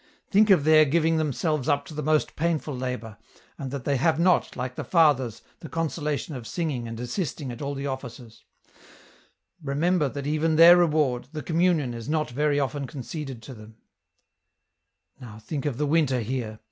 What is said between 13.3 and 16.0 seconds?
to them," Now think of the